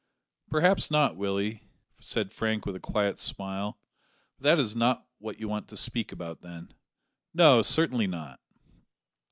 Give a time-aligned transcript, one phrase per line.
[0.49, 1.61] "Perhaps not, Willie,"
[1.99, 3.77] said Frank with a quiet smile;
[4.39, 6.73] "but that is not what you want to speak about, then?"
[7.35, 8.39] "No, certainly not."